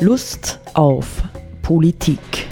[0.00, 1.06] Lust auf
[1.60, 2.48] Politik.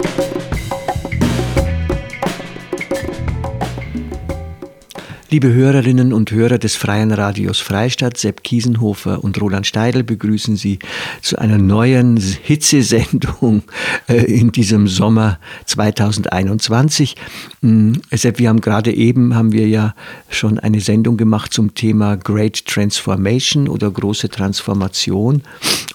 [5.29, 10.79] Liebe Hörerinnen und Hörer des Freien Radios Freistadt, Sepp Kiesenhofer und Roland Steidl begrüßen Sie
[11.21, 13.63] zu einer neuen Hitzesendung
[14.07, 17.17] äh, in diesem Sommer 2021.
[17.59, 19.95] Mm, Sepp, wir haben gerade eben, haben wir ja
[20.29, 25.43] schon eine Sendung gemacht zum Thema Great Transformation oder große Transformation.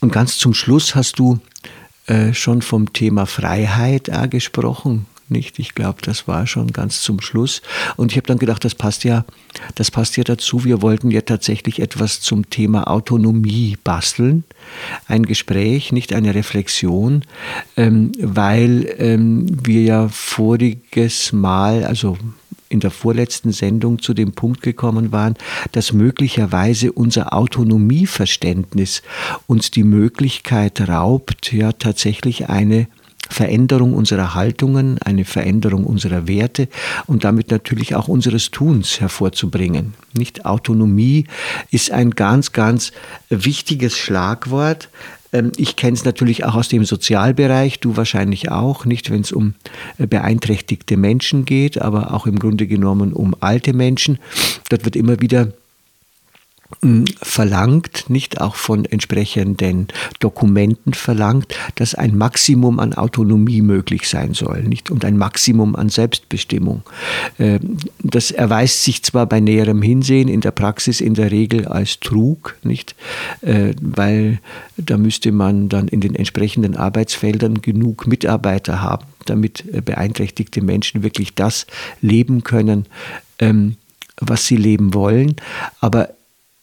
[0.03, 1.39] Und ganz zum Schluss hast du
[2.07, 5.59] äh, schon vom Thema Freiheit gesprochen nicht.
[5.59, 7.63] Ich glaube, das war schon ganz zum Schluss.
[7.97, 9.25] Und ich habe dann gedacht, das passt ja,
[9.75, 10.65] das passt ja dazu.
[10.65, 14.45] Wir wollten ja tatsächlich etwas zum Thema Autonomie basteln.
[15.07, 17.25] Ein Gespräch, nicht eine Reflexion,
[17.77, 22.17] ähm, weil ähm, wir ja voriges Mal, also
[22.73, 25.35] in der vorletzten Sendung zu dem Punkt gekommen waren,
[25.73, 29.03] dass möglicherweise unser Autonomieverständnis
[29.47, 32.89] uns die Möglichkeit raubt, ja tatsächlich eine
[33.33, 36.69] Veränderung unserer Haltungen, eine Veränderung unserer Werte
[37.07, 39.95] und damit natürlich auch unseres Tuns hervorzubringen.
[40.13, 41.27] Nicht Autonomie
[41.71, 42.93] ist ein ganz, ganz
[43.29, 44.89] wichtiges Schlagwort.
[45.33, 49.33] Ähm, ich kenne es natürlich auch aus dem Sozialbereich, du wahrscheinlich auch, nicht wenn es
[49.33, 49.55] um
[49.99, 54.19] äh, beeinträchtigte Menschen geht, aber auch im Grunde genommen um alte Menschen.
[54.69, 55.49] Dort wird immer wieder
[57.21, 59.89] verlangt, nicht auch von entsprechenden
[60.21, 65.89] Dokumenten verlangt, dass ein Maximum an Autonomie möglich sein soll, nicht und ein Maximum an
[65.89, 66.83] Selbstbestimmung.
[67.39, 72.01] Ähm, das erweist sich zwar bei näherem Hinsehen in der Praxis in der Regel als
[72.01, 72.97] Trug, nicht,
[73.43, 74.41] äh, weil
[74.77, 81.03] da müsste man dann in den entsprechenden Arbeitsfeldern genug Mitarbeiter haben, damit äh, beeinträchtigte Menschen
[81.03, 81.67] wirklich das
[82.01, 82.87] leben können,
[83.39, 83.77] ähm,
[84.21, 85.37] was sie leben wollen.
[85.81, 86.11] Aber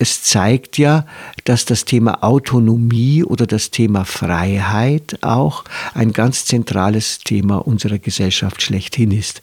[0.02, 1.06] es zeigt ja,
[1.44, 8.62] dass das Thema Autonomie oder das Thema Freiheit auch ein ganz zentrales Thema unserer Gesellschaft
[8.62, 9.42] schlechthin ist.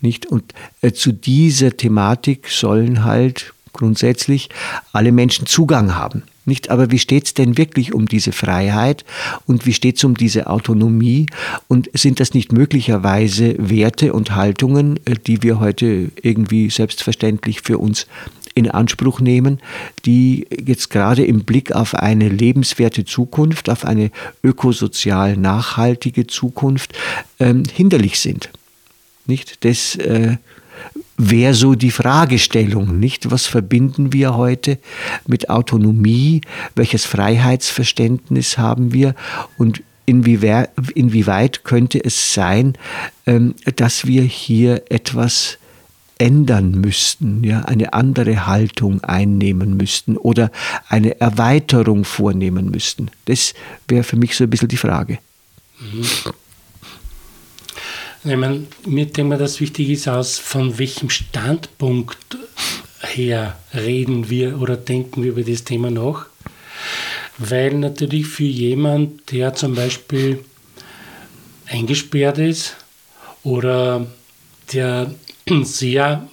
[0.00, 0.24] Nicht?
[0.24, 4.48] Und äh, zu dieser Thematik sollen halt grundsätzlich
[4.92, 6.22] alle Menschen Zugang haben.
[6.46, 9.04] Nicht, aber wie steht es denn wirklich um diese Freiheit
[9.44, 11.26] und wie steht es um diese Autonomie?
[11.68, 17.76] Und sind das nicht möglicherweise Werte und Haltungen, äh, die wir heute irgendwie selbstverständlich für
[17.76, 18.06] uns
[18.58, 19.60] in Anspruch nehmen,
[20.04, 24.10] die jetzt gerade im Blick auf eine lebenswerte Zukunft, auf eine
[24.42, 26.92] ökosozial nachhaltige Zukunft
[27.38, 28.50] ähm, hinderlich sind.
[29.26, 29.64] Nicht?
[29.64, 30.36] Das äh,
[31.16, 33.30] wäre so die Fragestellung, nicht?
[33.30, 34.78] Was verbinden wir heute
[35.26, 36.40] mit Autonomie?
[36.74, 39.14] Welches Freiheitsverständnis haben wir?
[39.56, 42.74] Und inwieweit, könnte es sein,
[43.26, 45.58] ähm, dass wir hier etwas
[46.18, 50.50] ändern müssten, ja, eine andere Haltung einnehmen müssten oder
[50.88, 53.10] eine Erweiterung vornehmen müssten.
[53.26, 53.54] Das
[53.86, 55.18] wäre für mich so ein bisschen die Frage.
[55.80, 56.06] Mhm.
[58.24, 62.36] Ich meine, mir denke mal, dass wichtig ist, aus von welchem Standpunkt
[63.00, 66.26] her reden wir oder denken wir über das Thema nach.
[67.38, 70.44] Weil natürlich für jemand, der zum Beispiel
[71.66, 72.76] eingesperrt ist
[73.44, 74.06] oder
[74.72, 75.14] der
[75.64, 76.28] sehr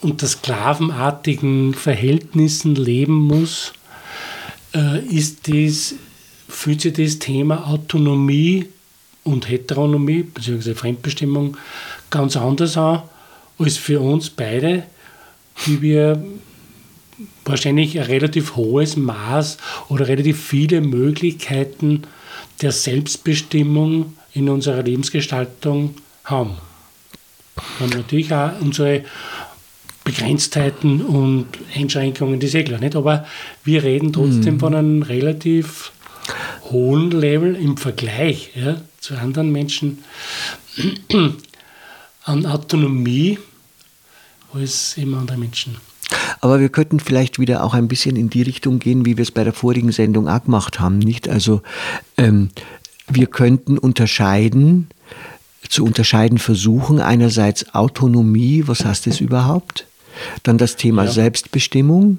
[0.00, 3.72] unter sklavenartigen Verhältnissen leben muss,
[4.74, 5.96] äh, ist dies,
[6.48, 8.66] fühlt sich das Thema Autonomie
[9.24, 10.74] und Heteronomie bzw.
[10.74, 11.56] Fremdbestimmung
[12.10, 13.02] ganz anders an
[13.58, 14.84] als für uns beide,
[15.64, 16.22] die wir
[17.44, 19.56] wahrscheinlich ein relativ hohes Maß
[19.88, 22.02] oder relativ viele Möglichkeiten
[22.60, 26.56] der Selbstbestimmung in unserer Lebensgestaltung haben
[27.80, 29.04] haben natürlich auch unsere
[30.04, 32.94] Begrenztheiten und Einschränkungen, die ist eh klar, nicht?
[32.94, 33.26] Aber
[33.64, 34.60] wir reden trotzdem mhm.
[34.60, 35.92] von einem relativ
[36.70, 39.98] hohen Level im Vergleich ja, zu anderen Menschen
[42.24, 43.38] an Autonomie
[44.52, 45.76] als eben andere Menschen.
[46.40, 49.32] Aber wir könnten vielleicht wieder auch ein bisschen in die Richtung gehen, wie wir es
[49.32, 51.28] bei der vorigen Sendung auch gemacht haben, nicht?
[51.28, 51.62] Also
[52.16, 52.50] ähm,
[53.08, 54.88] wir könnten unterscheiden
[55.68, 57.00] zu unterscheiden versuchen.
[57.00, 59.86] Einerseits Autonomie, was heißt das überhaupt?
[60.42, 61.10] Dann das Thema ja.
[61.10, 62.18] Selbstbestimmung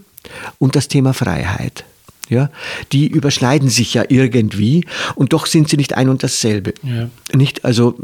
[0.60, 1.86] und das Thema Freiheit.
[2.30, 2.50] Ja,
[2.92, 4.86] die überschneiden sich ja irgendwie
[5.16, 6.74] und doch sind sie nicht ein und dasselbe.
[6.84, 7.10] Ja.
[7.34, 7.98] Nicht, also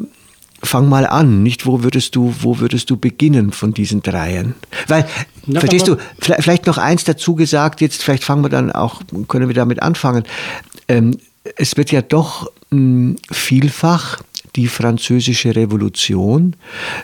[0.64, 4.56] fang mal an, nicht wo würdest du, wo würdest du beginnen von diesen dreien?
[4.88, 5.06] Weil,
[5.46, 9.50] Na, verstehst du, vielleicht noch eins dazu gesagt, jetzt vielleicht fangen wir dann auch, können
[9.50, 10.24] wir damit anfangen.
[10.88, 11.18] Ähm,
[11.58, 14.20] es wird ja doch mh, hm, vielfach
[14.56, 16.56] die französische Revolution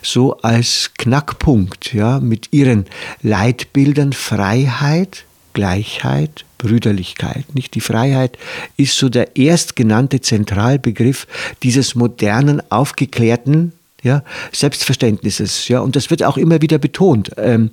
[0.02, 2.86] so als Knackpunkt, ja, mit ihren
[3.22, 7.56] Leitbildern Freiheit, Gleichheit, Brüderlichkeit.
[7.56, 8.38] Nicht die Freiheit
[8.78, 11.26] ist so der erstgenannte Zentralbegriff
[11.64, 13.74] dieses modernen, aufgeklärten
[14.04, 15.68] ja, Selbstverständnisses.
[15.68, 17.32] Ja, und das wird auch immer wieder betont.
[17.38, 17.72] Ähm,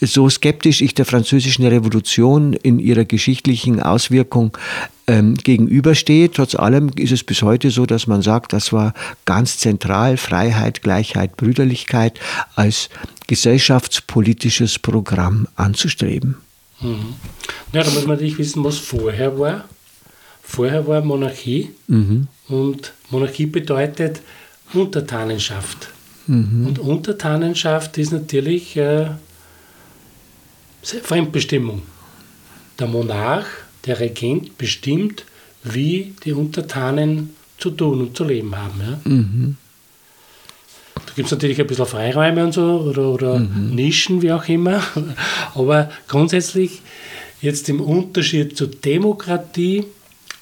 [0.00, 4.56] so skeptisch ich der französischen Revolution in ihrer geschichtlichen Auswirkung
[5.06, 8.92] ähm, gegenüberstehe, trotz allem ist es bis heute so, dass man sagt, das war
[9.24, 12.18] ganz zentral Freiheit, Gleichheit, Brüderlichkeit
[12.54, 12.88] als
[13.26, 16.36] gesellschaftspolitisches Programm anzustreben.
[16.80, 17.14] Mhm.
[17.72, 19.64] Ja, da muss man natürlich wissen, was vorher war.
[20.42, 22.28] Vorher war Monarchie mhm.
[22.48, 24.20] und Monarchie bedeutet,
[24.72, 25.88] Untertanenschaft.
[26.26, 26.66] Mhm.
[26.66, 29.08] Und Untertanenschaft ist natürlich äh,
[30.82, 31.82] Fremdbestimmung.
[32.78, 33.46] Der Monarch,
[33.86, 35.24] der Regent bestimmt,
[35.62, 38.80] wie die Untertanen zu tun und zu leben haben.
[38.80, 39.10] Ja?
[39.10, 39.56] Mhm.
[40.94, 43.74] Da gibt es natürlich ein bisschen Freiräume und so oder, oder mhm.
[43.74, 44.82] Nischen, wie auch immer.
[45.54, 46.82] Aber grundsätzlich
[47.40, 49.84] jetzt im Unterschied zur Demokratie,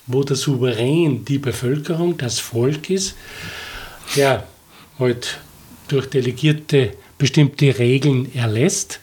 [0.07, 3.15] wo der Souverän die Bevölkerung, das Volk ist,
[4.17, 4.47] der
[4.99, 5.39] halt
[5.89, 9.01] durch Delegierte bestimmte Regeln erlässt,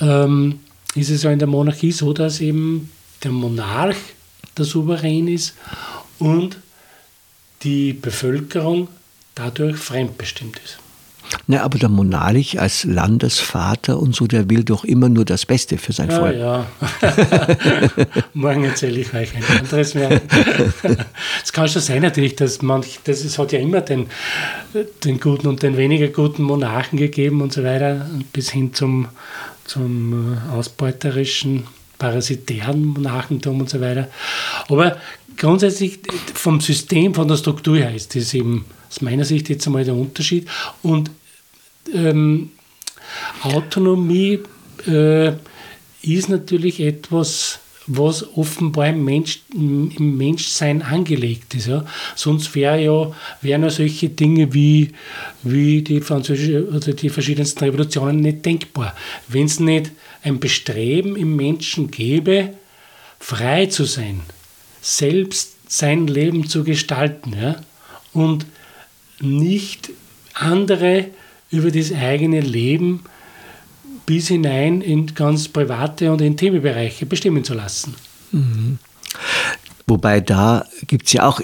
[0.00, 0.60] ähm,
[0.94, 2.90] ist es ja in der Monarchie so, dass eben
[3.22, 3.96] der Monarch
[4.56, 5.54] der Souverän ist
[6.18, 6.58] und
[7.62, 8.88] die Bevölkerung
[9.34, 10.78] dadurch fremdbestimmt ist.
[11.46, 15.78] Na, aber der Monarch als Landesvater und so, der will doch immer nur das Beste
[15.78, 16.36] für sein ja, Volk.
[16.36, 16.66] Ja,
[18.34, 20.20] Morgen erzähle ich euch ein anderes mehr.
[21.44, 24.06] Es kann schon sein natürlich, dass manch, das, es hat ja immer den,
[25.04, 29.08] den guten und den weniger guten Monarchen gegeben und so weiter, bis hin zum,
[29.64, 31.64] zum äh, ausbeuterischen,
[31.98, 34.08] parasitären Monarchentum und so weiter.
[34.68, 34.96] Aber
[35.36, 36.00] grundsätzlich
[36.34, 39.94] vom System, von der Struktur her ist das eben aus meiner Sicht jetzt einmal der
[39.94, 40.48] Unterschied.
[40.82, 41.10] Und
[41.92, 42.50] ähm,
[43.42, 44.40] Autonomie
[44.86, 45.32] äh,
[46.02, 51.66] ist natürlich etwas, was offenbar im, Mensch, im Menschsein angelegt ist.
[51.66, 51.84] Ja.
[52.14, 54.92] Sonst wär ja, wären ja solche Dinge wie,
[55.42, 58.94] wie die, französische, oder die verschiedensten Revolutionen nicht denkbar.
[59.28, 59.90] Wenn es nicht
[60.22, 62.54] ein Bestreben im Menschen gäbe,
[63.18, 64.20] frei zu sein,
[64.80, 67.56] selbst sein Leben zu gestalten ja,
[68.12, 68.46] und
[69.20, 69.90] nicht
[70.34, 71.06] andere
[71.52, 73.04] über das eigene Leben
[74.06, 77.94] bis hinein in ganz private und intime Bereiche bestimmen zu lassen.
[78.32, 78.78] Mhm.
[79.86, 81.40] Wobei da gibt es ja auch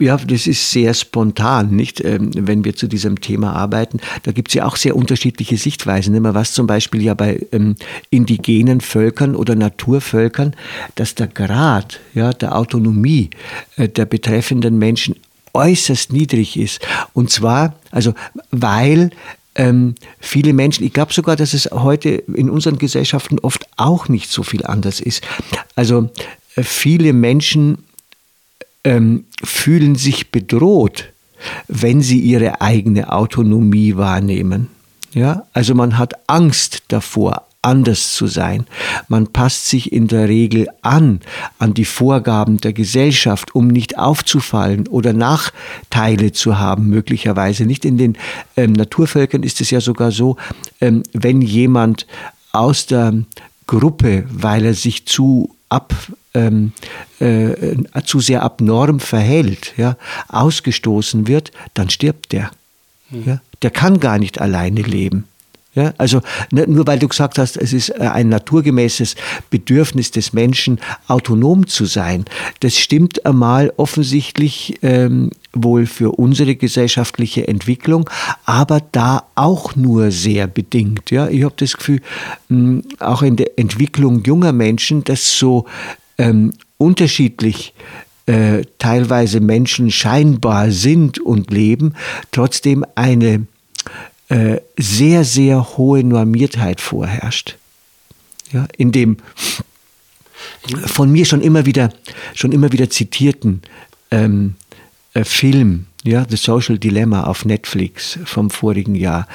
[0.00, 2.02] ja, das ist sehr spontan, nicht?
[2.02, 4.00] Ähm, wenn wir zu diesem Thema arbeiten.
[4.22, 6.16] Da gibt es ja auch sehr unterschiedliche Sichtweisen.
[6.34, 7.76] Was zum Beispiel ja bei ähm,
[8.08, 10.56] indigenen Völkern oder Naturvölkern,
[10.94, 13.28] dass der Grad ja, der Autonomie
[13.76, 15.16] äh, der betreffenden Menschen
[15.52, 16.80] äußerst niedrig ist.
[17.12, 18.14] Und zwar, also
[18.50, 19.10] weil
[19.60, 24.30] ähm, viele Menschen, ich glaube sogar, dass es heute in unseren Gesellschaften oft auch nicht
[24.30, 25.22] so viel anders ist.
[25.76, 26.08] Also
[26.56, 27.84] äh, viele Menschen
[28.84, 31.12] ähm, fühlen sich bedroht,
[31.68, 34.68] wenn sie ihre eigene Autonomie wahrnehmen.
[35.12, 38.66] Ja, also man hat Angst davor, anders zu sein.
[39.08, 41.20] Man passt sich in der Regel an,
[41.58, 47.66] an die Vorgaben der Gesellschaft, um nicht aufzufallen oder Nachteile zu haben, möglicherweise.
[47.66, 48.16] Nicht in den
[48.56, 50.36] ähm, Naturvölkern ist es ja sogar so,
[50.80, 52.06] ähm, wenn jemand
[52.52, 53.12] aus der
[53.66, 55.94] Gruppe, weil er sich zu ab
[56.34, 56.72] ähm,
[57.18, 59.96] äh, zu sehr abnorm verhält, ja,
[60.28, 62.50] ausgestoßen wird, dann stirbt der.
[63.10, 63.24] Hm.
[63.26, 65.26] Ja, der kann gar nicht alleine leben.
[65.72, 69.14] Ja, also nur weil du gesagt hast, es ist äh, ein naturgemäßes
[69.50, 72.24] Bedürfnis des Menschen, autonom zu sein,
[72.58, 78.10] das stimmt einmal offensichtlich ähm, wohl für unsere gesellschaftliche Entwicklung,
[78.44, 81.12] aber da auch nur sehr bedingt.
[81.12, 82.00] Ja, ich habe das Gefühl,
[82.48, 85.66] mh, auch in der Entwicklung junger Menschen, dass so
[86.18, 87.74] ähm, unterschiedlich
[88.26, 91.94] äh, teilweise Menschen scheinbar sind und leben,
[92.32, 93.46] trotzdem eine
[94.30, 97.56] äh, sehr, sehr hohe Normiertheit vorherrscht.
[98.52, 99.18] Ja, in dem
[100.86, 101.92] von mir schon immer wieder,
[102.34, 103.62] schon immer wieder zitierten
[104.10, 104.54] ähm,
[105.14, 109.26] äh, Film, ja, The Social Dilemma auf Netflix vom vorigen Jahr,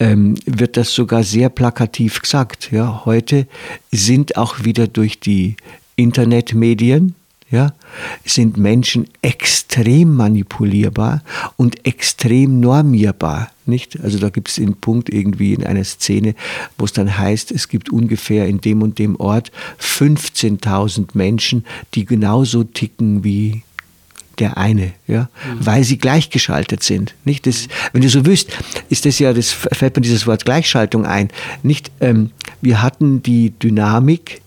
[0.00, 2.72] ähm, wird das sogar sehr plakativ gesagt.
[2.72, 3.46] Ja, heute
[3.92, 5.56] sind auch wieder durch die
[5.96, 7.14] Internetmedien
[7.50, 7.72] ja,
[8.24, 11.22] sind Menschen extrem manipulierbar
[11.56, 13.50] und extrem normierbar.
[13.64, 14.00] Nicht?
[14.00, 16.34] Also da gibt es einen Punkt irgendwie in einer Szene,
[16.76, 19.50] wo es dann heißt, es gibt ungefähr in dem und dem Ort
[19.80, 21.64] 15.000 Menschen,
[21.94, 23.62] die genauso ticken wie
[24.38, 25.66] der eine, ja, mhm.
[25.66, 27.14] weil sie gleichgeschaltet sind.
[27.24, 28.50] Nicht das, wenn du so wüsst,
[28.88, 31.28] ist das ja, das fällt mir dieses Wort Gleichschaltung ein.
[31.62, 34.40] Nicht, ähm, wir hatten die Dynamik,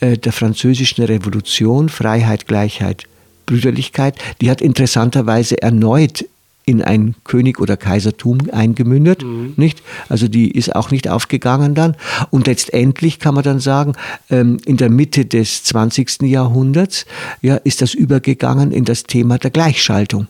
[0.00, 3.04] der französischen Revolution, Freiheit, Gleichheit,
[3.46, 6.24] Brüderlichkeit, die hat interessanterweise erneut
[6.66, 9.54] in ein König oder Kaisertum eingemündet, mhm.
[9.56, 9.82] nicht?
[10.08, 11.96] Also die ist auch nicht aufgegangen dann.
[12.30, 13.92] Und letztendlich kann man dann sagen,
[14.30, 16.22] ähm, in der Mitte des 20.
[16.22, 17.06] Jahrhunderts
[17.40, 20.26] ja, ist das übergegangen in das Thema der Gleichschaltung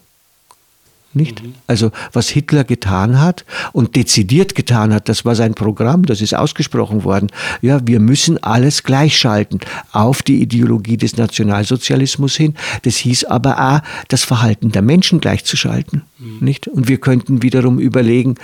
[1.17, 1.43] nicht?
[1.43, 1.55] Mhm.
[1.67, 6.35] Also was Hitler getan hat und dezidiert getan hat, das war sein Programm, das ist
[6.35, 7.29] ausgesprochen worden.
[7.63, 9.61] Ja, wir müssen alles gleichschalten
[9.93, 12.55] auf die Ideologie des Nationalsozialismus hin.
[12.83, 16.39] Das hieß aber auch, das Verhalten der Menschen gleichzuschalten, mhm.
[16.41, 16.69] nicht?
[16.69, 18.35] Und wir könnten wiederum überlegen,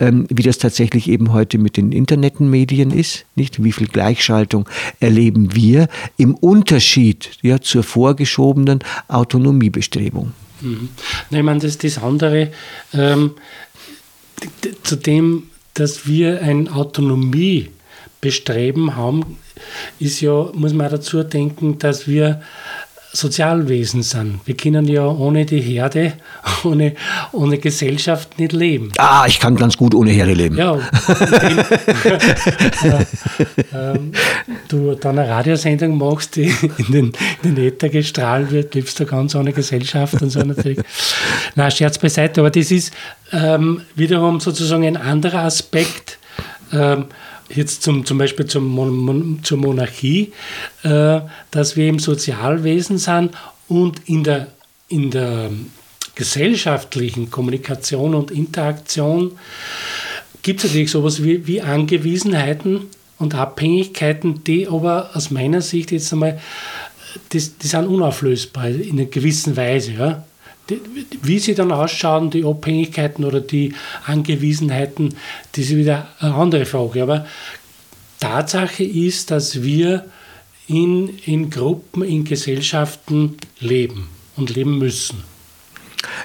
[0.00, 3.62] ähm, wie das tatsächlich eben heute mit den Internetmedien ist, nicht?
[3.62, 4.68] Wie viel Gleichschaltung
[5.00, 10.32] erleben wir im Unterschied ja, zur vorgeschobenen Autonomiebestrebung.
[10.62, 10.88] Mhm.
[11.30, 12.50] ich meine, das, das andere,
[12.94, 13.32] ähm,
[14.82, 19.38] zu dem, dass wir ein Autonomiebestreben haben,
[19.98, 22.40] ist ja, muss man auch dazu denken, dass wir
[23.14, 24.40] Sozialwesen sind.
[24.46, 26.14] Wir können ja ohne die Herde,
[26.64, 26.94] ohne,
[27.32, 28.90] ohne Gesellschaft nicht leben.
[28.96, 30.56] Ah, ich kann ganz gut ohne Herde leben.
[30.56, 31.58] Ja, dem,
[32.84, 33.98] äh, äh,
[34.68, 39.04] du dann eine Radiosendung machst, die in den, in den Äther gestrahlt wird, lebst du
[39.04, 40.78] ganz ohne Gesellschaft und so natürlich.
[41.54, 42.94] Na, Scherz beiseite, aber das ist
[43.32, 46.18] ähm, wiederum sozusagen ein anderer Aspekt.
[46.72, 47.06] Ähm,
[47.54, 50.32] jetzt zum, zum Beispiel zum Mon zur Monarchie,
[50.82, 53.32] äh, dass wir im Sozialwesen sind
[53.68, 54.48] und in der,
[54.88, 55.50] in der
[56.14, 59.32] gesellschaftlichen Kommunikation und Interaktion
[60.42, 62.82] gibt es natürlich sowas wie, wie Angewiesenheiten
[63.18, 66.40] und Abhängigkeiten, die aber aus meiner Sicht jetzt einmal,
[67.32, 69.92] die, die sind unauflösbar in einer gewissen Weise.
[69.92, 70.24] Ja?
[71.22, 73.74] Wie sie dann ausschauen, die Abhängigkeiten oder die
[74.06, 75.14] Angewiesenheiten,
[75.52, 77.02] das ist wieder eine andere Frage.
[77.02, 77.26] Aber
[78.20, 80.04] Tatsache ist, dass wir
[80.68, 85.24] in, in Gruppen, in Gesellschaften leben und leben müssen.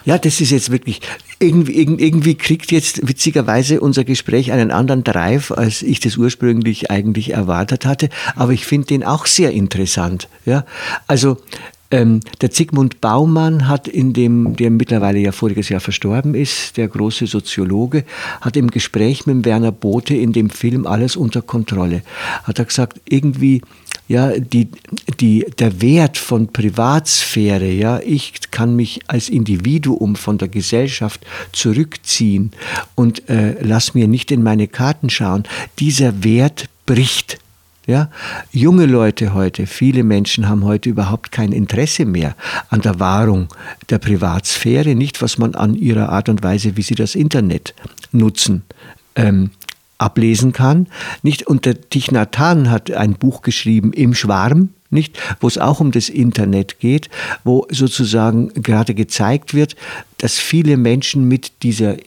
[0.05, 1.01] Ja, das ist jetzt wirklich,
[1.39, 7.31] irgendwie, irgendwie kriegt jetzt witzigerweise unser Gespräch einen anderen Drive, als ich das ursprünglich eigentlich
[7.31, 8.09] erwartet hatte.
[8.35, 10.29] Aber ich finde den auch sehr interessant.
[10.45, 10.65] Ja,
[11.07, 11.37] also
[11.91, 16.87] ähm, der Zygmunt Baumann hat in dem, der mittlerweile ja voriges Jahr verstorben ist, der
[16.87, 18.03] große Soziologe,
[18.41, 22.01] hat im Gespräch mit Werner Bothe in dem Film Alles unter Kontrolle,
[22.43, 23.61] hat er gesagt, irgendwie,
[24.07, 24.69] ja, die,
[25.19, 32.51] die, der Wert von Privatsphäre, ja, ich kann mich als Individuum von der Gesellschaft zurückziehen
[32.95, 35.43] und äh, lass mir nicht in meine Karten schauen,
[35.79, 37.39] dieser Wert bricht
[37.87, 38.09] ja?
[38.51, 42.35] Junge Leute heute, viele Menschen haben heute überhaupt kein Interesse mehr
[42.69, 43.47] an der Wahrung
[43.89, 47.73] der Privatsphäre, nicht was man an ihrer Art und Weise, wie sie das Internet
[48.11, 48.63] nutzen,
[49.15, 49.51] ähm,
[49.97, 50.87] ablesen kann.
[51.23, 51.47] Nicht?
[51.47, 55.79] Und der Thich Nhat Hanh hat ein Buch geschrieben, Im Schwarm, nicht, wo es auch
[55.79, 57.09] um das Internet geht,
[57.43, 59.75] wo sozusagen gerade gezeigt wird,
[60.17, 61.97] dass viele Menschen mit dieser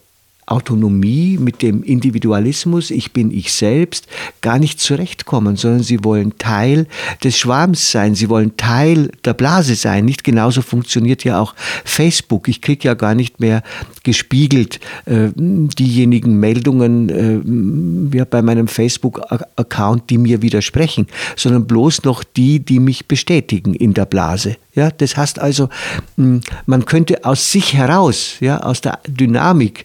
[0.50, 4.08] Autonomie, mit dem Individualismus, ich bin ich selbst,
[4.40, 6.86] gar nicht zurechtkommen, sondern sie wollen Teil
[7.22, 10.04] des Schwarms sein, sie wollen Teil der Blase sein.
[10.04, 11.54] Nicht genauso funktioniert ja auch
[11.84, 12.48] Facebook.
[12.48, 13.62] Ich kriege ja gar nicht mehr
[14.02, 22.24] gespiegelt äh, diejenigen Meldungen äh, ja, bei meinem Facebook-Account, die mir widersprechen, sondern bloß noch
[22.24, 24.56] die, die mich bestätigen in der Blase.
[24.74, 25.68] Ja, das heißt also,
[26.16, 29.84] man könnte aus sich heraus, ja, aus der Dynamik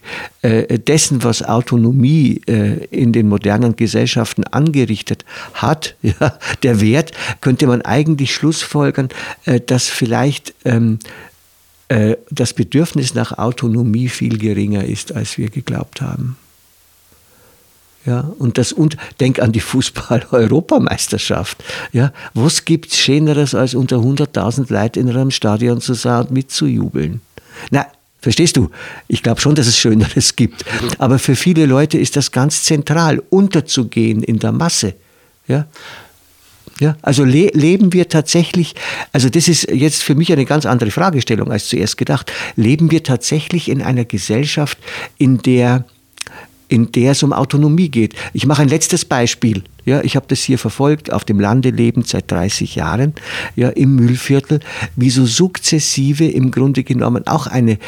[0.78, 5.24] dessen, was Autonomie äh, in den modernen Gesellschaften angerichtet
[5.54, 9.08] hat, ja, der Wert, könnte man eigentlich schlussfolgern,
[9.44, 10.98] äh, dass vielleicht ähm,
[11.88, 16.36] äh, das Bedürfnis nach Autonomie viel geringer ist, als wir geglaubt haben.
[18.04, 21.64] Ja, und das und denk an die Fußball-Europameisterschaft.
[21.92, 27.20] Ja, was gibt's Schöneres, als unter 100.000 Leuten in einem Stadion zu sein und mitzujubeln?
[27.70, 27.86] Na,
[28.18, 28.70] verstehst du?
[29.08, 30.64] Ich glaube schon, dass es Schöneres gibt.
[30.98, 34.94] Aber für viele Leute ist das ganz zentral, unterzugehen in der Masse.
[35.48, 35.66] Ja,
[36.78, 38.74] ja, also le leben wir tatsächlich,
[39.12, 43.02] also das ist jetzt für mich eine ganz andere Fragestellung als zuerst gedacht, leben wir
[43.02, 44.76] tatsächlich in einer Gesellschaft,
[45.16, 45.86] in der
[46.68, 48.14] in der es um Autonomie geht.
[48.32, 49.62] Ich mache ein letztes Beispiel.
[49.84, 53.14] Ja, ich habe das hier verfolgt, auf dem Lande lebend seit 30 Jahren,
[53.54, 54.58] ja, im Müllviertel,
[54.96, 57.78] wie so sukzessive im Grunde genommen auch eine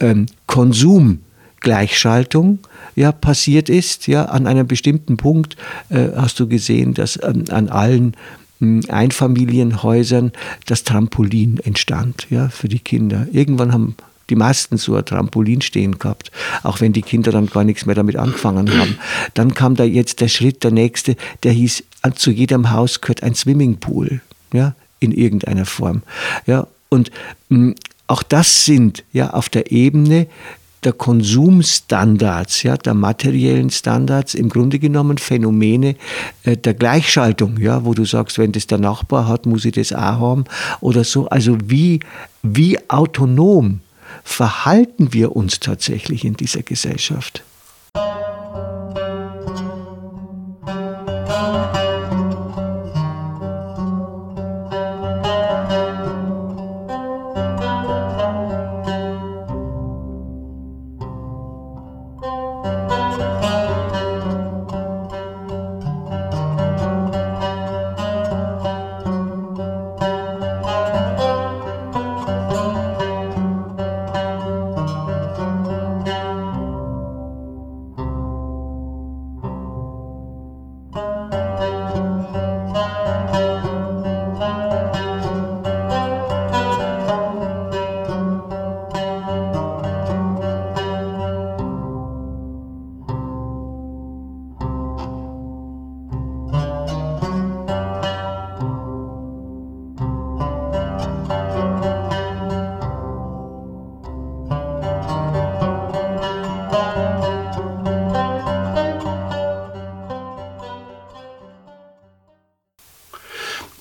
[0.00, 2.58] ähm, Konsumgleichschaltung
[2.96, 4.08] ja, passiert ist.
[4.08, 5.56] Ja, an einem bestimmten Punkt
[5.88, 8.14] äh, hast du gesehen, dass ähm, an allen
[8.58, 10.32] hm, Einfamilienhäusern
[10.66, 13.26] das Trampolin entstand, ja, für die Kinder.
[13.32, 13.96] Irgendwann haben
[14.30, 16.30] die meisten so ein Trampolin stehen gehabt,
[16.62, 18.98] auch wenn die Kinder dann gar nichts mehr damit angefangen haben.
[19.34, 23.34] Dann kam da jetzt der Schritt, der nächste, der hieß zu jedem Haus gehört ein
[23.34, 24.20] Swimmingpool,
[24.52, 26.02] ja, in irgendeiner Form.
[26.46, 27.10] Ja, und
[27.48, 27.74] mh,
[28.06, 30.26] auch das sind ja auf der Ebene
[30.84, 35.96] der Konsumstandards, ja, der materiellen Standards im Grunde genommen Phänomene
[36.44, 39.92] äh, der Gleichschaltung, ja, wo du sagst, wenn das der Nachbar hat, muss ich das
[39.92, 40.44] auch haben
[40.80, 41.28] oder so.
[41.28, 42.00] Also wie,
[42.42, 43.80] wie autonom
[44.28, 47.42] verhalten wir uns tatsächlich in dieser Gesellschaft?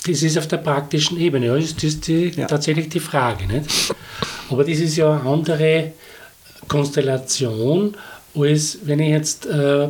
[0.07, 1.47] Das ist auf der praktischen Ebene.
[1.47, 2.47] Das ist die, ja.
[2.47, 3.45] tatsächlich die Frage.
[3.47, 3.93] Nicht?
[4.49, 5.91] Aber das ist ja eine andere
[6.67, 7.95] Konstellation,
[8.35, 9.89] als wenn ich jetzt äh,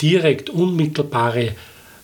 [0.00, 1.52] direkt unmittelbare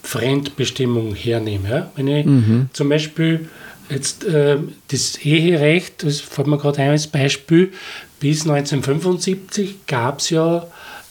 [0.02, 1.68] Fremdbestimmung hernehme.
[1.68, 1.90] Ja?
[1.96, 2.68] Wenn ich mhm.
[2.72, 3.48] zum Beispiel
[3.88, 7.72] jetzt äh, das Eherecht, das fällt mir gerade ein als Beispiel,
[8.20, 10.66] bis 1975 gab es ja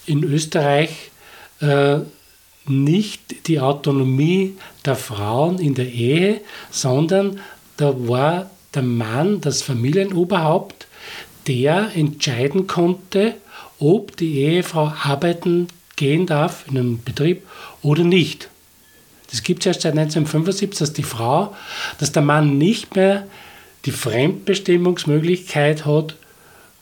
[0.05, 1.11] in Österreich
[1.61, 1.99] äh,
[2.67, 4.55] nicht die Autonomie
[4.85, 6.41] der Frauen in der Ehe,
[6.71, 7.39] sondern
[7.77, 10.87] da war der Mann das Familienoberhaupt,
[11.47, 13.35] der entscheiden konnte,
[13.79, 17.43] ob die Ehefrau arbeiten gehen darf in einem Betrieb
[17.81, 18.49] oder nicht.
[19.31, 21.55] Das gibt es erst seit 1975, dass die Frau,
[21.99, 23.27] dass der Mann nicht mehr
[23.85, 26.15] die Fremdbestimmungsmöglichkeit hat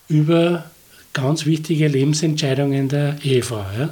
[0.07, 0.65] über
[1.13, 3.65] ganz wichtige Lebensentscheidungen der Ehefrau.
[3.77, 3.89] Ja?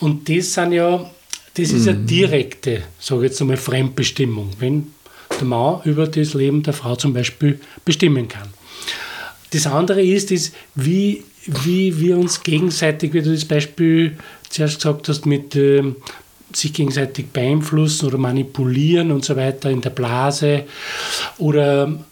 [0.00, 1.10] Und das sind ja,
[1.54, 2.06] das ist eine mhm.
[2.06, 4.92] direkte, sage ich jetzt einmal, Fremdbestimmung, wenn
[5.30, 8.48] der Mann über das Leben der Frau zum Beispiel bestimmen kann.
[9.50, 14.16] Das andere ist, ist wie, wie wir uns gegenseitig, wie du das Beispiel
[14.48, 15.82] zuerst gesagt hast, mit äh,
[16.52, 20.64] sich gegenseitig beeinflussen oder manipulieren und so weiter in der Blase
[21.38, 22.04] oder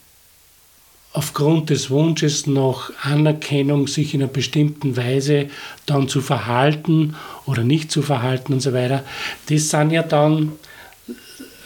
[1.13, 5.49] aufgrund des Wunsches nach Anerkennung sich in einer bestimmten Weise
[5.87, 9.03] dann zu verhalten oder nicht zu verhalten und so weiter,
[9.49, 10.53] das sind ja dann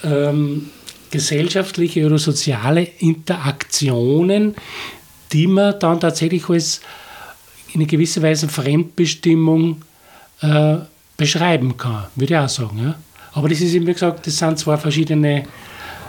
[0.03, 0.71] ähm,
[1.11, 4.55] gesellschaftliche oder soziale Interaktionen,
[5.33, 6.81] die man dann tatsächlich als
[7.73, 9.83] in einer gewissen Weise Fremdbestimmung
[10.41, 10.77] äh,
[11.17, 12.81] beschreiben kann, würde ich auch sagen.
[12.83, 12.95] Ja?
[13.33, 15.45] Aber das ist, wie gesagt, das sind zwei verschiedene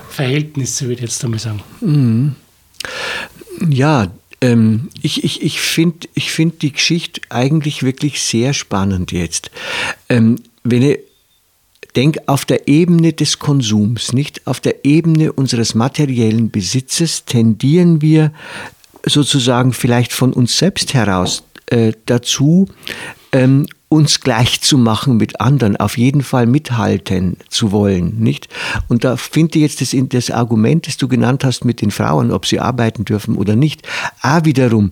[0.09, 1.61] Verhältnisse, würde ich jetzt einmal sagen.
[1.81, 2.35] Mhm.
[3.69, 9.51] Ja, ähm, ich, ich, ich finde ich find die Geschichte eigentlich wirklich sehr spannend jetzt.
[10.09, 10.99] Ähm, wenn ich
[11.95, 18.31] denke, auf der Ebene des Konsums, nicht auf der Ebene unseres materiellen Besitzes, tendieren wir
[19.05, 22.67] sozusagen vielleicht von uns selbst heraus äh, dazu,
[23.31, 28.47] ähm, uns gleich zu machen mit anderen, auf jeden Fall mithalten zu wollen, nicht?
[28.87, 32.31] Und da finde ich jetzt das, das Argument, das du genannt hast mit den Frauen,
[32.31, 33.87] ob sie arbeiten dürfen oder nicht,
[34.21, 34.91] auch wiederum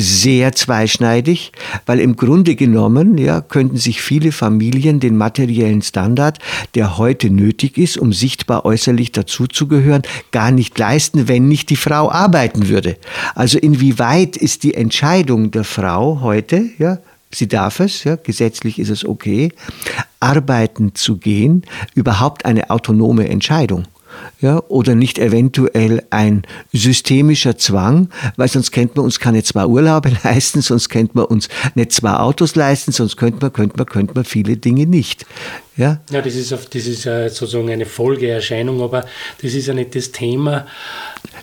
[0.00, 1.52] sehr zweischneidig,
[1.84, 6.38] weil im Grunde genommen ja, könnten sich viele Familien den materiellen Standard,
[6.74, 12.10] der heute nötig ist, um sichtbar äußerlich dazuzugehören, gar nicht leisten, wenn nicht die Frau
[12.10, 12.96] arbeiten würde.
[13.34, 16.98] Also inwieweit ist die Entscheidung der Frau heute, ja,
[17.32, 19.52] sie darf es, ja, gesetzlich ist es okay,
[20.18, 21.64] arbeiten zu gehen,
[21.94, 23.84] überhaupt eine autonome Entscheidung.
[24.40, 30.10] Ja, oder nicht eventuell ein systemischer Zwang, weil sonst könnte man uns keine zwei Urlaube
[30.24, 34.14] leisten, sonst könnte man uns nicht zwei Autos leisten, sonst könnte man, könnte man, könnte
[34.14, 35.26] man viele Dinge nicht.
[35.76, 39.06] Ja, ja das, ist, das ist sozusagen eine Folgeerscheinung, aber
[39.42, 40.66] das ist ja nicht das Thema.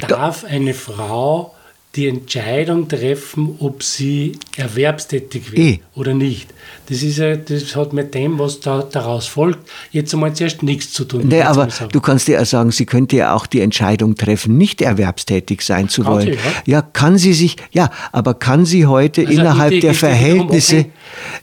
[0.09, 1.55] Darf eine Frau
[1.97, 5.79] die Entscheidung treffen, ob sie erwerbstätig wird Eh.
[5.95, 6.53] oder nicht.
[6.89, 10.93] Das, ist ja, das hat mit dem, was da, daraus folgt, jetzt einmal zuerst nichts
[10.93, 11.23] zu tun.
[11.27, 15.61] Nee, aber du kannst ja sagen, sie könnte ja auch die Entscheidung treffen, nicht erwerbstätig
[15.63, 16.25] sein zu Kann wollen.
[16.27, 16.37] sie, ja.
[16.77, 20.91] ja, kann sie sich, ja, aber kann sie heute Also innerhalb die- der Verhältnisse, okay.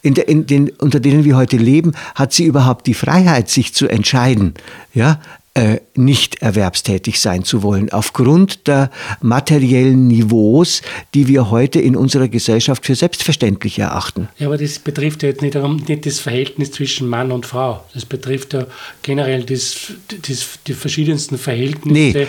[0.03, 3.75] in der, in den, unter denen wir heute leben, hat sie überhaupt die Freiheit, sich
[3.75, 4.55] zu entscheiden,
[4.95, 5.21] ja,
[5.55, 8.90] äh, nicht erwerbstätig sein zu wollen, aufgrund der
[9.21, 10.83] materiellen Niveaus,
[11.14, 14.29] die wir heute in unserer Gesellschaft für selbstverständlich erachten.
[14.38, 17.85] Ja, aber das betrifft ja jetzt nicht, nicht das Verhältnis zwischen Mann und Frau.
[17.95, 18.67] Das betrifft ja
[19.03, 19.93] generell das,
[20.27, 22.19] das, die verschiedensten Verhältnisse.
[22.19, 22.27] Nee.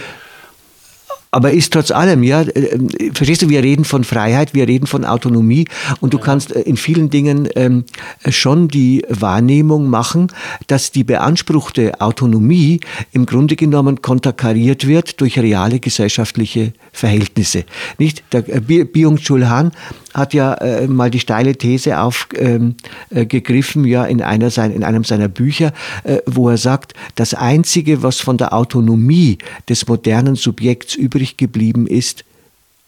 [1.35, 4.87] Aber ist trotz allem, ja, äh, äh, verstehst du, wir reden von Freiheit, wir reden
[4.87, 5.65] von Autonomie
[5.99, 7.83] und du kannst äh, in vielen Dingen ähm,
[8.23, 10.31] äh, schon die Wahrnehmung machen,
[10.67, 12.79] dass die beanspruchte Autonomie
[13.11, 17.65] im Grunde genommen konterkariert wird durch reale gesellschaftliche Verhältnisse.
[17.97, 18.23] Nicht?
[18.31, 19.73] Der Byung-Chul Han
[20.15, 22.77] hat ja äh, mal die steile These aufgegriffen,
[23.09, 25.73] äh, gegriffen, ja, in, einer sein, in einem seiner Bücher,
[26.03, 31.85] äh, wo er sagt, das Einzige, was von der Autonomie des modernen Subjekts übrig geblieben
[31.85, 32.23] ist,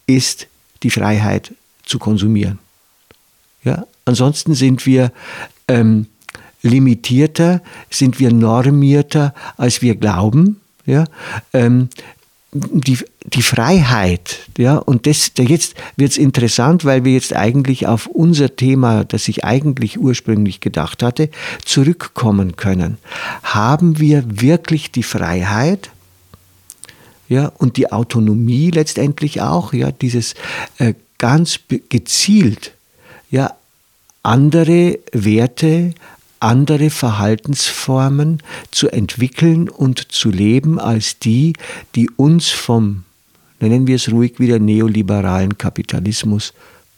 [0.07, 0.47] ist
[0.83, 2.59] die Freiheit zu konsumieren.
[3.63, 3.85] Ja?
[4.05, 5.11] Ansonsten sind wir
[5.67, 6.07] ähm,
[6.61, 10.61] limitierter, sind wir normierter, als wir glauben.
[10.85, 11.03] Ja?
[11.51, 11.89] Ähm,
[12.59, 17.87] die, die Freiheit, ja, und das, da jetzt wird es interessant, weil wir jetzt eigentlich
[17.87, 21.29] auf unser Thema, das ich eigentlich ursprünglich gedacht hatte,
[21.63, 22.97] zurückkommen können.
[23.43, 25.91] Haben wir wirklich die Freiheit,
[27.29, 30.33] ja, und die Autonomie letztendlich auch, ja, dieses
[30.77, 32.73] äh, ganz gezielt,
[33.29, 33.53] ja,
[34.23, 35.93] andere Werte,
[36.39, 41.53] andere Verhaltensformen zu entwickeln und zu leben als die,
[41.95, 43.03] die uns vom,
[43.59, 46.53] nennen wir es ruhig wieder, neoliberalen Kapitalismus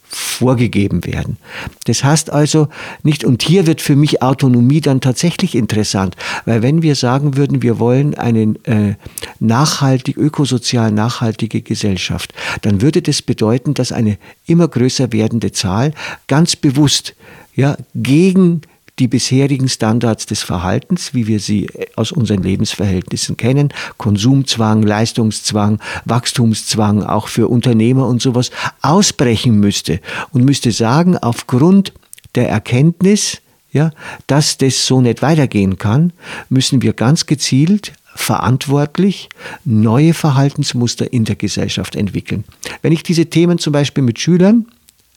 [0.10, 1.38] vorgegeben werden.
[1.86, 2.67] Das heißt also
[3.04, 7.62] nicht, und hier wird für mich Autonomie dann tatsächlich interessant, weil wenn wir sagen würden,
[7.62, 8.95] wir wollen eine äh,
[9.39, 15.93] nachhaltig, ökosozial nachhaltige Gesellschaft, dann würde das bedeuten, dass eine immer größer werdende Zahl
[16.28, 17.13] ganz bewusst
[17.56, 18.62] ja, gegen
[18.99, 27.03] die bisherigen Standards des Verhaltens, wie wir sie aus unseren Lebensverhältnissen kennen, Konsumzwang, Leistungszwang, Wachstumszwang,
[27.03, 31.93] auch für Unternehmer und sowas, ausbrechen müsste und müsste sagen, aufgrund
[32.35, 33.91] der Erkenntnis, ja,
[34.27, 36.13] dass das so nicht weitergehen kann,
[36.49, 39.29] müssen wir ganz gezielt verantwortlich
[39.63, 42.43] neue Verhaltensmuster in der Gesellschaft entwickeln.
[42.81, 44.65] Wenn ich diese Themen zum Beispiel mit Schülern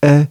[0.03, 0.25] äh,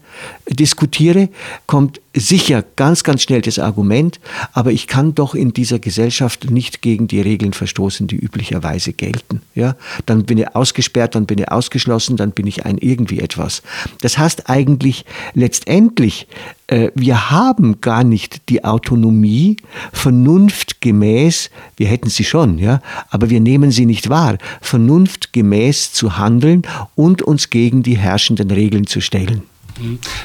[0.49, 1.31] diskutiere,
[1.67, 4.21] kommt sicher ganz, ganz schnell das Argument,
[4.53, 9.41] aber ich kann doch in dieser Gesellschaft nicht gegen die Regeln verstoßen, die üblicherweise gelten.
[9.55, 9.77] Ja?
[10.05, 13.63] Dann bin ich ausgesperrt, dann bin ich ausgeschlossen, dann bin ich ein irgendwie etwas.
[14.03, 16.27] Das heißt eigentlich letztendlich,
[16.67, 19.57] äh, wir haben gar nicht die Autonomie,
[19.95, 26.63] vernunftgemäß, wir hätten sie schon, ja, aber wir nehmen sie nicht wahr, vernunftgemäß zu handeln
[26.95, 29.45] und uns gegen die herrschenden Regeln zu stellen.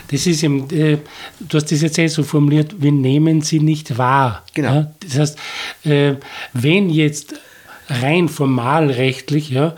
[0.09, 0.97] Das ist eben, äh,
[1.39, 4.43] du hast das jetzt eh so formuliert, wir nehmen sie nicht wahr.
[4.53, 4.73] Genau.
[4.73, 4.91] Ja?
[4.99, 5.39] Das heißt,
[5.85, 6.15] äh,
[6.53, 7.35] wenn jetzt
[7.89, 9.75] rein formalrechtlich ja,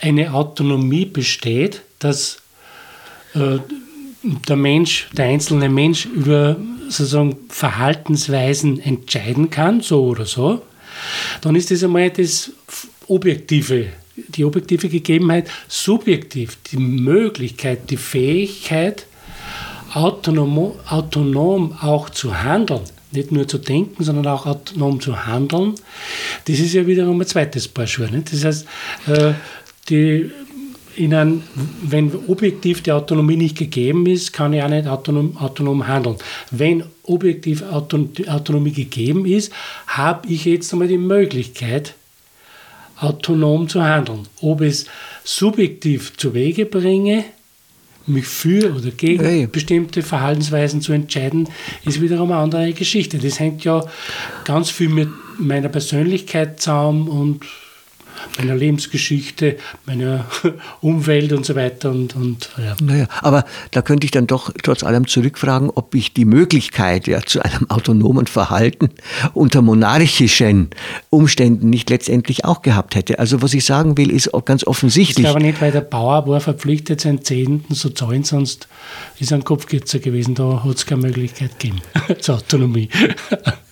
[0.00, 2.42] eine Autonomie besteht, dass
[3.34, 3.58] äh,
[4.22, 6.56] der Mensch, der einzelne Mensch über
[6.88, 10.62] sozusagen Verhaltensweisen entscheiden kann, so oder so,
[11.40, 12.52] dann ist das einmal das
[13.06, 19.06] objektive, die objektive Gegebenheit, subjektiv die Möglichkeit, die Fähigkeit,
[19.94, 25.74] autonom, autonom auch zu handeln, nicht nur zu denken, sondern auch autonom zu handeln,
[26.46, 28.10] das ist ja wiederum ein zweites Paar Schuhe.
[28.10, 28.32] Nicht?
[28.32, 28.66] Das heißt,
[29.06, 29.32] äh,
[29.88, 30.30] die,
[30.96, 31.42] in ein,
[31.82, 36.16] wenn objektiv die Autonomie nicht gegeben ist, kann ich auch nicht autonom, autonom handeln.
[36.50, 39.52] Wenn objektiv Auton, Autonomie gegeben ist,
[39.86, 41.94] habe ich jetzt einmal die Möglichkeit,
[42.98, 44.26] autonom zu handeln.
[44.40, 44.86] Ob es
[45.24, 47.24] subjektiv zu Wege bringe,
[48.06, 49.46] mich für oder gegen ja.
[49.46, 51.48] bestimmte Verhaltensweisen zu entscheiden,
[51.84, 53.18] ist wiederum eine andere Geschichte.
[53.18, 53.84] Das hängt ja
[54.44, 57.40] ganz viel mit meiner Persönlichkeit zusammen und
[58.38, 60.26] meiner Lebensgeschichte, meiner
[60.80, 61.90] Umwelt und so weiter.
[61.90, 62.76] Und, und ja.
[62.82, 67.20] Naja, aber da könnte ich dann doch trotz allem zurückfragen, ob ich die Möglichkeit ja,
[67.22, 68.90] zu einem autonomen Verhalten
[69.34, 70.70] unter monarchischen
[71.10, 73.18] Umständen nicht letztendlich auch gehabt hätte.
[73.18, 75.24] Also was ich sagen will, ist auch ganz Ich offensichtlich.
[75.24, 78.68] glaube nicht, weil der Bauer war verpflichtet, seinen Zehnten zu zahlen, sonst
[79.18, 80.34] ist er ein Kopfkitzer gewesen.
[80.34, 81.80] Da hat es keine Möglichkeit gegeben
[82.20, 82.88] zur Autonomie.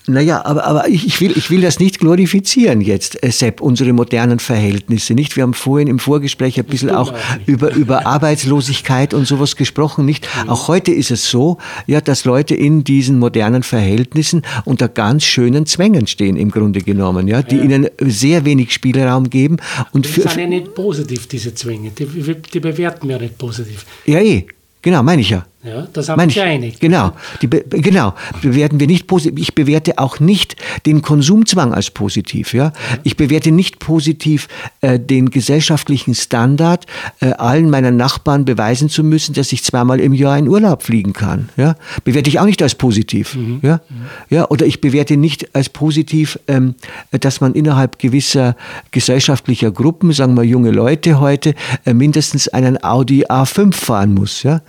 [0.07, 4.39] Naja, aber, aber ich, will, ich will das nicht glorifizieren jetzt, äh, Sepp, unsere modernen
[4.39, 5.15] Verhältnisse.
[5.15, 5.35] Nicht?
[5.35, 7.15] Wir haben vorhin im Vorgespräch ein bisschen auch
[7.47, 10.05] über, über Arbeitslosigkeit und sowas gesprochen.
[10.05, 10.29] Nicht?
[10.43, 10.51] Mhm.
[10.51, 15.65] Auch heute ist es so, ja, dass Leute in diesen modernen Verhältnissen unter ganz schönen
[15.65, 17.63] Zwängen stehen, im Grunde genommen, ja, die ja.
[17.63, 19.57] ihnen sehr wenig Spielraum geben.
[19.93, 21.93] Und die sind ja nicht positiv, diese Zwänge.
[21.93, 22.07] Die,
[22.53, 23.87] die bewerten wir nicht positiv.
[24.05, 24.47] Ja, eh.
[24.83, 25.47] Genau, meine ich ja.
[25.65, 26.79] Ja, das haben wir einig.
[26.79, 28.13] Genau, die, genau.
[28.43, 29.41] Bewerten wir nicht positiv.
[29.41, 32.53] Ich bewerte auch nicht den Konsumzwang als positiv.
[32.53, 32.65] Ja?
[32.65, 32.73] ja.
[33.03, 34.49] Ich bewerte nicht positiv
[34.83, 36.85] äh, den gesellschaftlichen Standard,
[37.21, 41.15] äh, allen meinen Nachbarn beweisen zu müssen, dass ich zweimal im Jahr in Urlaub fliegen
[41.15, 41.49] kann.
[41.57, 41.77] Ja?
[42.05, 43.35] Bewerte ich auch nicht als positiv.
[43.35, 43.61] Mhm.
[43.63, 43.81] Ja?
[43.89, 44.05] Mhm.
[44.29, 44.49] Ja?
[44.51, 46.75] Oder ich bewerte nicht als positiv, ähm,
[47.11, 48.55] dass man innerhalb gewisser
[48.91, 51.55] gesellschaftlicher Gruppen, sagen wir junge Leute heute,
[51.87, 54.43] äh, mindestens einen Audi A5 fahren muss.
[54.43, 54.61] Ja?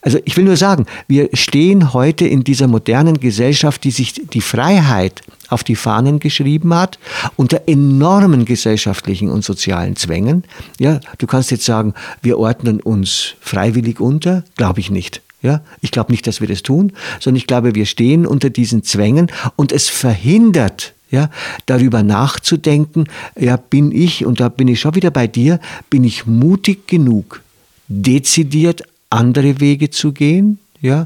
[0.00, 4.12] Also ich will will nur sagen, wir stehen heute in dieser modernen Gesellschaft, die sich
[4.12, 6.98] die Freiheit auf die Fahnen geschrieben hat,
[7.36, 10.44] unter enormen gesellschaftlichen und sozialen Zwängen.
[10.78, 15.22] Ja, du kannst jetzt sagen, wir ordnen uns freiwillig unter, glaube ich nicht.
[15.40, 18.82] Ja, ich glaube nicht, dass wir das tun, sondern ich glaube, wir stehen unter diesen
[18.82, 21.30] Zwängen und es verhindert ja,
[21.66, 23.04] darüber nachzudenken,
[23.38, 27.42] ja, bin ich, und da bin ich schon wieder bei dir, bin ich mutig genug,
[27.88, 28.82] dezidiert
[29.14, 31.04] andere Wege zu gehen, ja,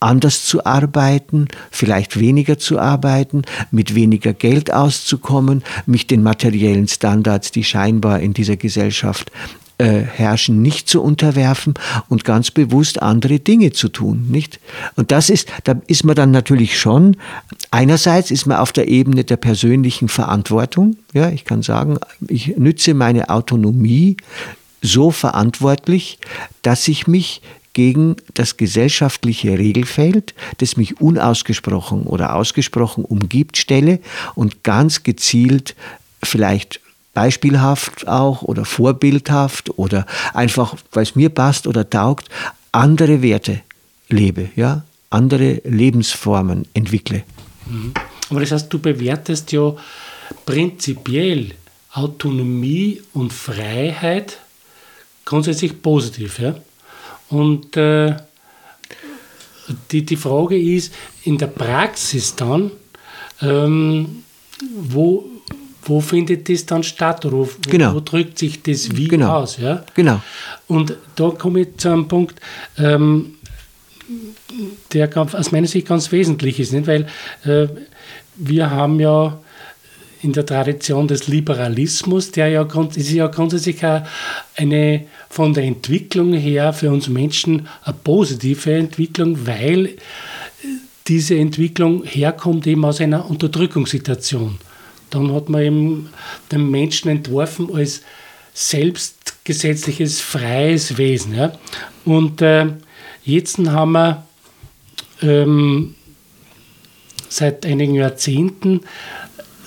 [0.00, 7.52] anders zu arbeiten, vielleicht weniger zu arbeiten, mit weniger Geld auszukommen, mich den materiellen Standards,
[7.52, 9.30] die scheinbar in dieser Gesellschaft
[9.76, 11.74] äh, herrschen, nicht zu unterwerfen
[12.08, 14.58] und ganz bewusst andere Dinge zu tun, nicht?
[14.96, 17.16] Und das ist, da ist man dann natürlich schon,
[17.70, 22.94] einerseits ist man auf der Ebene der persönlichen Verantwortung, ja, ich kann sagen, ich nütze
[22.94, 24.16] meine Autonomie
[24.82, 26.18] so verantwortlich,
[26.62, 34.00] dass ich mich gegen das gesellschaftliche Regelfeld, das mich unausgesprochen oder ausgesprochen umgibt, stelle
[34.34, 35.76] und ganz gezielt
[36.22, 36.80] vielleicht
[37.14, 42.28] beispielhaft auch oder vorbildhaft oder einfach, weil es mir passt oder taugt,
[42.72, 43.60] andere Werte
[44.08, 47.22] lebe, ja, andere Lebensformen entwickle.
[47.66, 47.94] Mhm.
[48.30, 49.74] Aber das heißt, du bewertest ja
[50.46, 51.52] prinzipiell
[51.92, 54.38] Autonomie und Freiheit
[55.30, 56.40] grundsätzlich positiv.
[56.40, 56.56] Ja?
[57.28, 58.16] Und äh,
[59.92, 62.72] die, die Frage ist in der Praxis dann,
[63.40, 64.24] ähm,
[64.74, 65.24] wo,
[65.84, 67.94] wo findet das dann statt oder wo, genau.
[67.94, 69.36] wo drückt sich das wie genau.
[69.36, 69.58] aus?
[69.58, 69.84] Ja?
[69.94, 70.20] Genau.
[70.66, 72.40] Und da komme ich zu einem Punkt,
[72.76, 73.36] ähm,
[74.92, 76.88] der aus meiner Sicht ganz wesentlich ist, nicht?
[76.88, 77.06] weil
[77.44, 77.68] äh,
[78.34, 79.38] wir haben ja
[80.22, 83.82] in der Tradition des Liberalismus, der ja, ist ja grundsätzlich
[84.56, 89.96] eine von der Entwicklung her für uns Menschen eine positive Entwicklung, weil
[91.06, 94.58] diese Entwicklung herkommt eben aus einer Unterdrückungssituation.
[95.10, 96.10] Dann hat man eben
[96.52, 98.02] den Menschen entworfen als
[98.52, 101.34] selbstgesetzliches, freies Wesen.
[101.34, 101.52] Ja.
[102.04, 102.66] Und äh,
[103.24, 104.26] jetzt haben wir
[105.22, 105.94] ähm,
[107.28, 108.80] seit einigen Jahrzehnten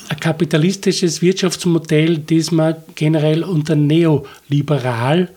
[0.09, 5.29] ein kapitalistisches Wirtschaftsmodell, das man generell unter neoliberal,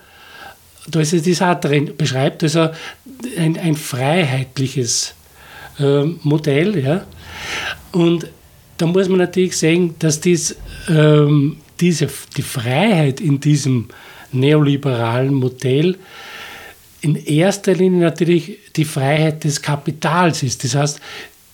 [0.88, 1.60] da ist es das auch
[1.96, 2.68] beschreibt, also
[3.36, 5.14] ein, ein freiheitliches
[5.78, 6.78] äh, Modell.
[6.78, 7.06] Ja?
[7.92, 8.28] Und
[8.76, 10.56] da muss man natürlich sehen, dass dies,
[10.88, 13.88] ähm, diese, die Freiheit in diesem
[14.32, 15.96] neoliberalen Modell
[17.00, 20.64] in erster Linie natürlich die Freiheit des Kapitals ist.
[20.64, 21.00] Das heißt,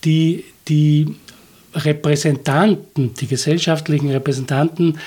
[0.03, 1.15] die, die
[1.73, 4.99] Repräsentanten, die gesellschaftlichen Repräsentanten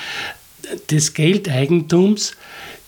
[0.91, 2.33] des Geldeigentums,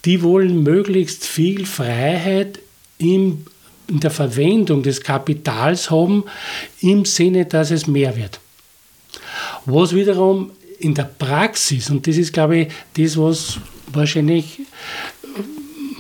[0.05, 2.59] die wollen möglichst viel Freiheit
[2.99, 3.47] im,
[3.89, 6.25] in der Verwendung des Kapitals haben,
[6.81, 8.41] im Sinne, dass es mehr wird.
[9.65, 13.59] Was wiederum in der Praxis, und das ist, glaube ich, das, was
[13.93, 14.61] wahrscheinlich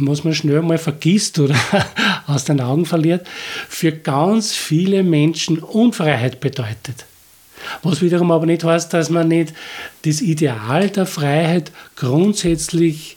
[0.00, 1.56] was man schnell mal vergisst oder
[2.26, 3.26] aus den Augen verliert,
[3.68, 7.04] für ganz viele Menschen Unfreiheit bedeutet.
[7.82, 9.54] Was wiederum aber nicht heißt, dass man nicht
[10.04, 13.16] das Ideal der Freiheit grundsätzlich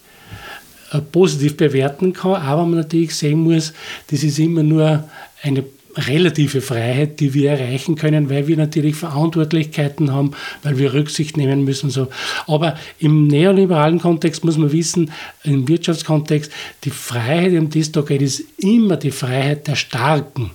[0.92, 3.74] äh, positiv bewerten kann, aber man natürlich sehen muss,
[4.10, 5.04] das ist immer nur
[5.42, 5.64] eine
[5.98, 10.32] relative Freiheit, die wir erreichen können, weil wir natürlich Verantwortlichkeiten haben,
[10.64, 11.90] weil wir Rücksicht nehmen müssen.
[11.90, 12.08] So.
[12.48, 15.12] Aber im neoliberalen Kontext muss man wissen,
[15.44, 16.52] im Wirtschaftskontext,
[16.84, 20.52] die Freiheit, um die es da geht, ist immer die Freiheit der Starken.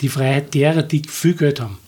[0.00, 1.78] Die Freiheit derer, die viel Geld haben.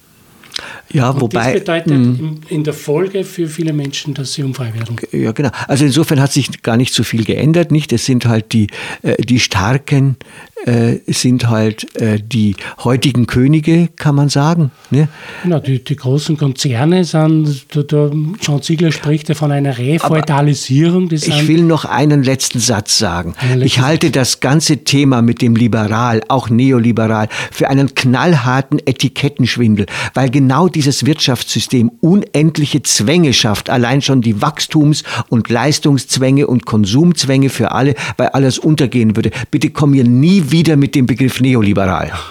[0.93, 1.53] Ja, Und wobei.
[1.53, 2.41] Das bedeutet hm.
[2.49, 4.97] in der Folge für viele Menschen, dass sie unfrei werden.
[5.13, 5.51] Ja, genau.
[5.69, 7.93] Also insofern hat sich gar nicht so viel geändert, nicht?
[7.93, 8.69] Es sind halt die,
[9.03, 10.17] äh, die starken
[10.65, 14.71] äh, sind halt äh, die heutigen Könige, kann man sagen.
[14.91, 15.09] Ne?
[15.43, 21.11] Genau, die, die großen Konzerne sind, der, der John Ziegler spricht ja von einer Refeudalisierung.
[21.13, 23.35] ich will noch einen letzten Satz sagen.
[23.43, 29.87] Letzten ich halte das ganze Thema mit dem Liberal, auch neoliberal, für einen knallharten Etikettenschwindel,
[30.15, 37.51] weil genau dieses Wirtschaftssystem unendliche Zwänge schafft, allein schon die Wachstums- und Leistungszwänge und Konsumzwänge
[37.51, 39.31] für alle, weil alles untergehen würde.
[39.51, 42.13] Bitte komm mir nie wieder mit dem Begriff neoliberal.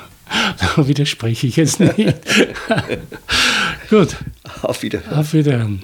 [0.76, 1.96] Da widerspreche ich jetzt nicht.
[3.90, 4.18] Gut.
[4.64, 5.20] Auf Wiederhören.
[5.20, 5.84] Auf Wiederhören.